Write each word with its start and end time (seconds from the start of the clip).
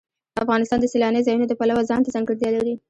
افغانستان 0.43 0.79
د 0.81 0.85
سیلانی 0.93 1.21
ځایونه 1.27 1.45
د 1.47 1.53
پلوه 1.59 1.87
ځانته 1.89 2.13
ځانګړتیا 2.15 2.49
لري. 2.57 2.73